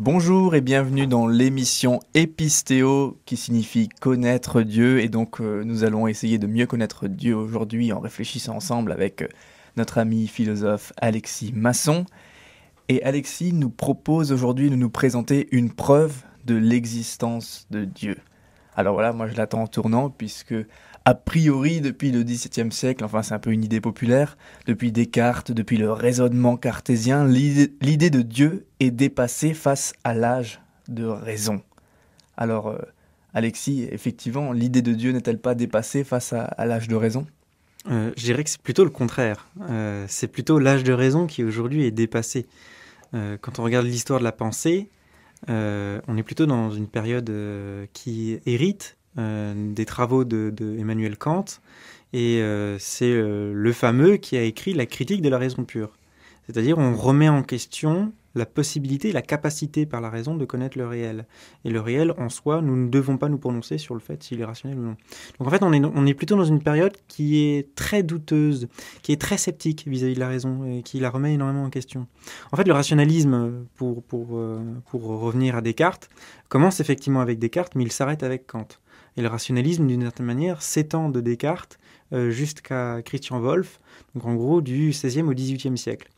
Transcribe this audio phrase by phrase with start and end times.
[0.00, 6.06] Bonjour et bienvenue dans l'émission Épistéo qui signifie connaître Dieu et donc euh, nous allons
[6.06, 9.28] essayer de mieux connaître Dieu aujourd'hui en réfléchissant ensemble avec euh,
[9.76, 12.06] notre ami philosophe Alexis Masson.
[12.88, 18.16] Et Alexis nous propose aujourd'hui de nous présenter une preuve de l'existence de Dieu.
[18.76, 20.54] Alors voilà, moi je l'attends en tournant puisque
[21.04, 25.50] a priori depuis le XVIIe siècle, enfin c'est un peu une idée populaire, depuis Descartes,
[25.50, 31.62] depuis le raisonnement cartésien, l'idée de Dieu est dépassée face à l'âge de raison.
[32.36, 32.78] Alors euh,
[33.34, 37.26] Alexis, effectivement, l'idée de Dieu n'est-elle pas dépassée face à, l'âge de raison?
[37.90, 39.48] Euh, Je dirais que c'est plutôt le contraire.
[39.68, 42.46] Euh, c'est plutôt l'âge de raison qui aujourd'hui est dépassé.
[43.12, 44.88] quand on regarde l'histoire de la pensée,
[45.48, 47.30] on est plutôt dans une période
[47.92, 51.44] qui hérite euh, des travaux de, Emmanuel Kant,
[52.12, 55.90] et euh, c'est euh, le fameux qui a écrit la critique de la raison pure.
[56.46, 60.86] C'est-à-dire on remet en question la possibilité, la capacité par la raison de connaître le
[60.86, 61.26] réel.
[61.64, 64.40] Et le réel en soi, nous ne devons pas nous prononcer sur le fait s'il
[64.40, 64.96] est rationnel ou non.
[65.38, 68.68] Donc en fait, on est, plutôt dans une période qui est très douteuse,
[69.02, 72.06] qui est très sceptique vis-à-vis de la raison et qui la remet énormément en question.
[72.52, 74.40] En fait, le rationalisme, pour, pour,
[74.90, 76.08] pour revenir à Descartes,
[76.48, 78.68] commence effectivement avec Descartes, mais il s'arrête avec Kant.
[79.16, 81.78] Et le rationalisme, d'une certaine manière, s'étend de Descartes
[82.12, 83.80] euh, jusqu'à Christian Wolff,
[84.14, 86.08] donc en gros du XVIe au XVIIIe siècle.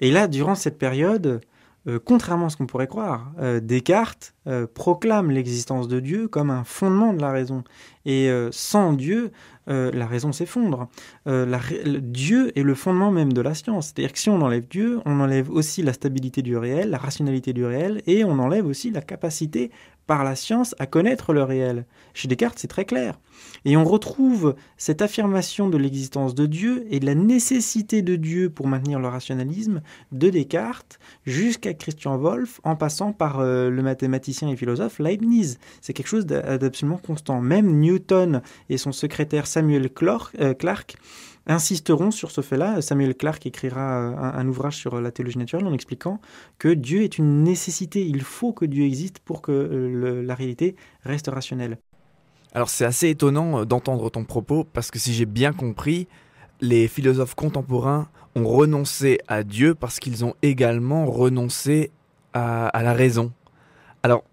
[0.00, 1.40] Et là, durant cette période,
[1.88, 4.34] euh, contrairement à ce qu'on pourrait croire, euh, Descartes
[4.74, 7.62] proclame l'existence de Dieu comme un fondement de la raison.
[8.04, 9.30] Et sans Dieu,
[9.68, 10.88] la raison s'effondre.
[11.26, 13.86] Dieu est le fondement même de la science.
[13.86, 17.52] C'est-à-dire que si on enlève Dieu, on enlève aussi la stabilité du réel, la rationalité
[17.52, 19.70] du réel, et on enlève aussi la capacité
[20.12, 21.86] par la science à connaître le réel.
[22.12, 23.18] Chez Descartes, c'est très clair.
[23.64, 28.50] Et on retrouve cette affirmation de l'existence de Dieu et de la nécessité de Dieu
[28.50, 34.50] pour maintenir le rationalisme de Descartes jusqu'à Christian Wolff en passant par euh, le mathématicien
[34.50, 35.58] et philosophe Leibniz.
[35.80, 37.40] C'est quelque chose d'absolument constant.
[37.40, 39.88] Même Newton et son secrétaire Samuel
[40.40, 40.96] euh, Clarke
[41.46, 42.80] insisteront sur ce fait-là.
[42.80, 43.96] Samuel Clarke écrira
[44.36, 46.20] un, ouvrage sur la théologie naturelle en expliquant
[46.58, 48.06] que Dieu est une nécessité.
[48.06, 51.78] Il faut que Dieu existe pour que euh, la réalité reste rationnelle.
[52.54, 56.06] Alors c'est assez étonnant euh, d'entendre ton propos parce que si j'ai bien compris,
[56.60, 61.90] les philosophes contemporains ont renoncé à Dieu parce qu'ils ont également renoncé
[62.34, 63.30] à, la raison.
[64.02, 64.24] Alors,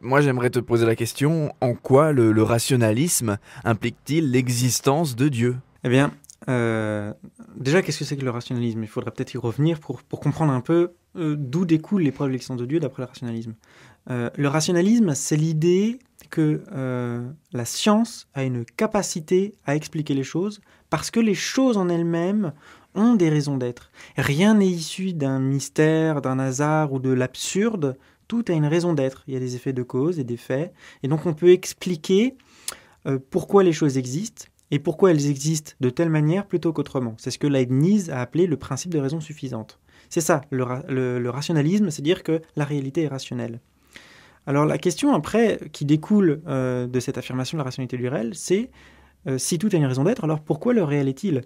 [0.00, 5.56] moi j'aimerais te poser la question, en quoi le rationalisme implique-t-il l'existence de Dieu?
[5.84, 6.12] Eh bien,
[6.46, 7.12] euh,
[7.56, 8.82] déjà, qu'est-ce que c'est que le rationalisme?
[8.82, 12.32] Il faudrait peut-être y revenir pour, pour comprendre un peu euh, d'où découle l'épreuve de
[12.32, 13.54] l'existence de Dieu d'après le rationalisme.
[14.10, 15.98] Euh, le rationalisme, c'est l'idée
[16.30, 16.62] que
[17.52, 20.60] la science a une capacité à expliquer les choses
[20.90, 22.52] parce que les choses en elles-mêmes
[22.94, 23.90] ont des raisons d'être.
[24.18, 27.96] Rien n'est issu d'un mystère, d'un hasard ou de l'absurde.
[28.26, 29.24] Tout a une raison d'être.
[29.26, 30.74] Il y a des effets de cause et des faits.
[31.02, 32.36] Et donc on peut expliquer
[33.30, 37.14] pourquoi les choses existent et pourquoi elles existent de telle manière plutôt qu'autrement?
[37.18, 39.78] C'est ce que Leibniz a appelé le principe de raison suffisante.
[40.10, 43.60] C'est ça, le, rationalisme, c'est dire que la réalité est rationnelle.
[44.46, 48.34] Alors la question après qui découle euh, de cette affirmation de la rationalité du réel,
[48.34, 48.70] c'est
[49.26, 51.42] euh, si tout a une raison d'être, alors pourquoi le réel est-il?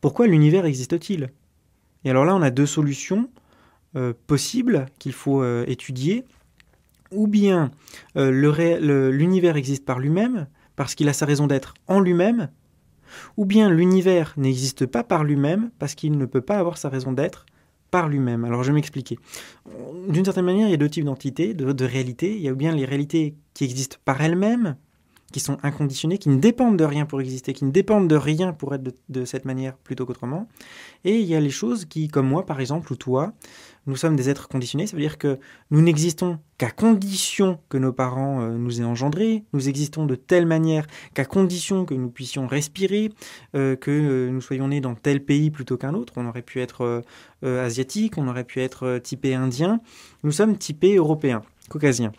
[0.00, 1.30] Pourquoi l'univers existe-t-il?
[2.04, 3.30] Et alors là, on a deux solutions
[3.96, 6.24] euh, possibles qu'il faut étudier.
[7.10, 7.70] Ou bien
[8.14, 10.46] l'univers existe par lui-même,
[10.82, 12.48] parce qu'il a sa raison d'être en lui-même,
[13.36, 17.12] ou bien l'univers n'existe pas par lui-même parce qu'il ne peut pas avoir sa raison
[17.12, 17.46] d'être
[17.92, 18.44] par lui-même.
[18.44, 19.16] Alors je vais m'expliquer.
[20.08, 22.34] D'une certaine manière, il y a deux types d'entités, de, de réalités.
[22.34, 24.76] Il y a bien les réalités qui existent par elles-mêmes,
[25.32, 28.52] qui sont inconditionnées, qui ne dépendent de rien pour exister, qui ne dépendent de rien
[28.52, 30.48] pour être de, cette manière plutôt qu'autrement.
[31.04, 33.32] Et il y a les choses qui, comme moi par exemple, ou toi,
[33.86, 35.40] nous sommes des êtres conditionnés, ça veut dire que
[35.70, 40.46] nous n'existons qu'à condition que nos parents euh, nous aient engendrés, nous existons de telle
[40.46, 43.10] manière qu'à condition que nous puissions respirer,
[43.56, 46.60] euh, que euh, nous soyons nés dans tel pays plutôt qu'un autre, on aurait pu
[46.60, 47.02] être
[47.42, 49.80] asiatique, on aurait pu être typé indien,
[50.22, 52.12] nous sommes typés européens, caucasiens.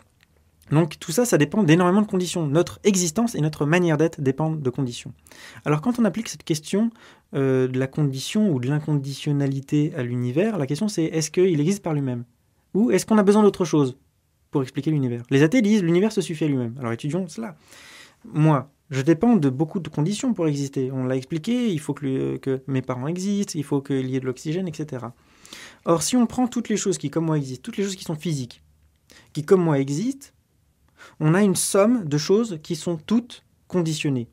[0.70, 2.46] Donc tout ça, ça dépend d'énormément de conditions.
[2.46, 5.12] Notre existence et notre manière d'être dépendent de conditions.
[5.64, 6.90] Alors quand on applique cette question
[7.34, 11.82] euh, de la condition ou de l'inconditionnalité à l'univers, la question c'est est-ce qu'il existe
[11.82, 12.24] par lui-même?
[12.72, 13.96] Ou est-ce qu'on a besoin d'autre chose
[14.50, 15.22] pour expliquer l'univers?
[15.30, 16.74] Les athées disent l'univers se suffit à lui-même.
[16.78, 17.56] Alors étudions cela.
[18.24, 20.90] Moi, je dépends de beaucoup de conditions pour exister.
[20.92, 24.20] On l'a expliqué, il faut que, que mes parents existent, il faut qu'il y ait
[24.20, 25.06] de l'oxygène, etc.
[25.84, 28.04] Or, si on prend toutes les choses qui, comme moi, existent, toutes les choses qui
[28.04, 28.62] sont physiques,
[29.32, 30.28] qui, comme moi, existent,
[31.20, 34.28] on a une somme de choses qui sont toutes conditionnées.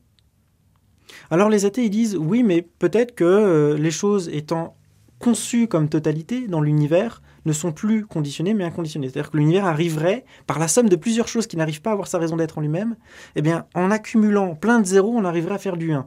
[1.30, 4.76] Alors les athées ils disent oui mais peut-être que euh, les choses étant
[5.18, 9.08] conçues comme totalité dans l'univers ne sont plus conditionnés mais inconditionnés.
[9.08, 12.08] C'est-à-dire que l'univers arriverait, par la somme de plusieurs choses qui n'arrivent pas à avoir
[12.08, 12.96] sa raison d'être en lui-même,
[13.36, 16.06] eh bien, en accumulant plein de zéros, on arriverait à faire du 1.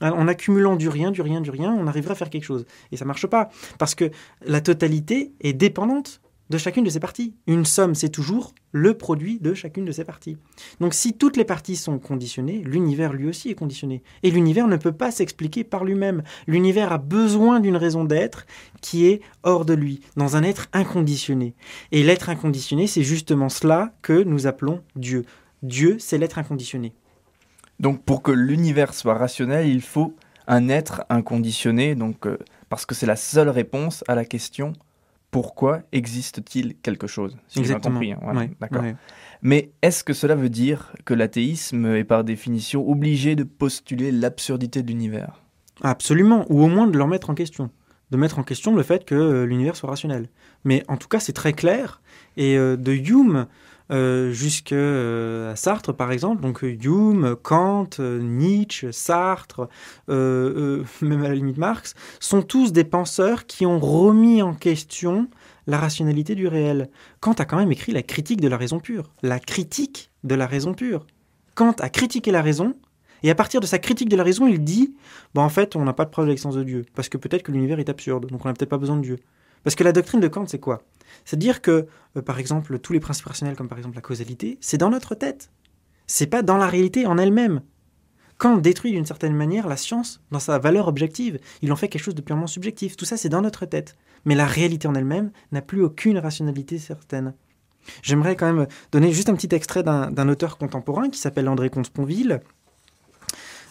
[0.00, 2.66] En accumulant du rien, du rien, du rien, on arriverait à faire quelque chose.
[2.92, 3.50] Et ça marche pas.
[3.78, 4.10] Parce que
[4.46, 7.34] la totalité est dépendante de chacune de ces parties.
[7.46, 10.36] Une somme, c'est toujours le produit de chacune de ces parties.
[10.80, 14.02] Donc si toutes les parties sont conditionnées, l'univers lui aussi est conditionné.
[14.22, 16.22] Et l'univers ne peut pas s'expliquer par lui-même.
[16.46, 18.46] L'univers a besoin d'une raison d'être
[18.80, 21.54] qui est hors de lui, dans un être inconditionné.
[21.92, 25.24] Et l'être inconditionné, c'est justement cela que nous appelons Dieu.
[25.62, 26.92] Dieu, c'est l'être inconditionné.
[27.80, 30.14] Donc pour que l'univers soit rationnel, il faut
[30.48, 32.38] un être inconditionné, donc, euh,
[32.70, 34.72] parce que c'est la seule réponse à la question
[35.30, 38.00] pourquoi existe-t-il quelque chose si Exactement.
[38.00, 38.48] Compris, hein.
[38.60, 38.82] D'accord.
[39.42, 44.82] Mais est-ce que cela veut dire que l'athéisme est par définition obligé de postuler l'absurdité
[44.82, 45.42] de l'univers?
[45.82, 47.70] Absolument, ou au moins de le remettre en question.
[48.10, 50.28] De mettre en question le fait que euh, l'univers soit rationnel.
[50.64, 52.00] Mais en tout cas, c'est très clair.
[52.36, 53.46] Et euh, de Hume
[53.90, 56.42] euh, jusqu'à euh, Sartre, par exemple.
[56.42, 59.68] Donc Hume, Kant, Nietzsche, Sartre,
[60.08, 65.28] euh, même à la limite Marx, sont tous des penseurs qui ont remis en question
[65.66, 66.90] la rationalité du réel.
[67.20, 69.10] Kant a quand même écrit la critique de la raison pure.
[69.22, 71.06] La critique de la raison pure.
[71.54, 72.74] Kant a critiqué la raison,
[73.22, 74.94] et à partir de sa critique de la raison, il dit
[75.34, 77.42] bon, en fait, on n'a pas de preuve de l'existence de Dieu, parce que peut-être
[77.42, 79.18] que l'univers est absurde, donc on n'a peut-être pas besoin de Dieu.
[79.64, 80.82] Parce que la doctrine de Kant, c'est quoi?
[81.24, 84.58] C'est dire que, euh, par exemple, tous les principes rationnels, comme par exemple la causalité,
[84.60, 85.50] c'est dans notre tête.
[86.06, 87.62] C'est pas dans la réalité en elle-même.
[88.38, 91.40] Kant détruit d'une certaine manière la science dans sa valeur objective.
[91.60, 92.96] Il en fait quelque chose de purement subjectif.
[92.96, 93.96] Tout ça, c'est dans notre tête.
[94.24, 97.34] Mais la réalité en elle-même n'a plus aucune rationalité certaine.
[98.02, 102.40] J'aimerais quand même donner juste un petit extrait d'un auteur contemporain qui s'appelle André Comte-Sponville,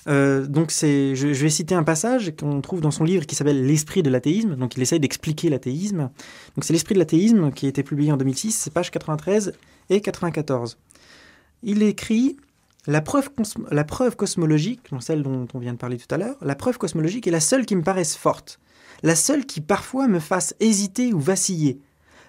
[0.07, 3.65] euh, donc c'est, je, vais citer un passage qu'on trouve dans son livre qui s'appelle
[3.65, 4.55] L'esprit de l'athéisme.
[4.55, 6.09] Donc il essaye d'expliquer l'athéisme.
[6.55, 9.53] Donc c'est l'esprit de l'athéisme qui a été publié en 2006, c'est pages 93
[9.89, 10.77] et 94.
[11.63, 12.37] Il écrit
[12.85, 13.29] la preuve,
[14.15, 17.31] cosmologique, donc celle dont on vient de parler tout à l'heure, la preuve cosmologique est
[17.31, 18.59] la seule qui me paraisse forte,
[19.03, 21.81] la seule qui parfois me fasse hésiter ou vaciller.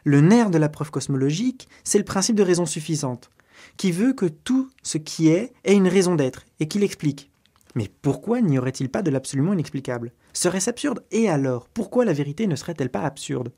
[0.03, 3.31] Le nerf de la preuve cosmologique, c'est le principe de raison suffisante,
[3.77, 7.31] qui veut que tout ce qui est ait une raison d'être et qui l'explique.
[7.79, 10.11] Mais pourquoi n'y aurait-il pas de l'absolument inexplicable?
[10.33, 11.05] Serait-ce absurde?
[11.13, 13.53] Et alors, pourquoi la vérité ne serait-elle pas absurde?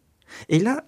[0.50, 0.84] Et là,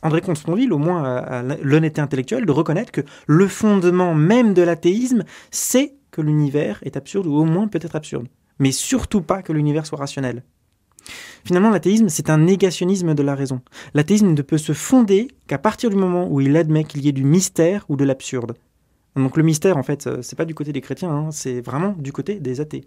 [0.00, 5.24] André Comte-Sponville, au moins a l'honnêteté intellectuelle de reconnaître que le fondement même de l'athéisme,
[5.50, 8.28] c'est que l'univers est absurde, ou au moins peut-être absurde.
[8.58, 10.42] Mais surtout pas que l'univers soit rationnel.
[11.44, 13.60] Finalement, l'athéisme, c'est un négationnisme de la raison.
[13.92, 17.12] L'athéisme ne peut se fonder qu'à partir du moment où il admet qu'il y ait
[17.12, 18.54] du mystère ou de l'absurde.
[19.16, 21.94] Donc le mystère, en fait, euh, c'est pas du côté des chrétiens, hein, c'est vraiment
[21.98, 22.84] du côté des athées.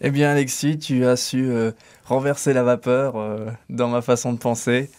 [0.00, 1.70] Eh bien, Alexis, tu as su euh,
[2.04, 4.90] renverser la vapeur euh, dans ma façon de penser.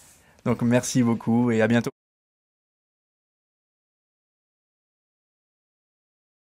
[0.45, 1.89] Donc merci beaucoup et à bientôt.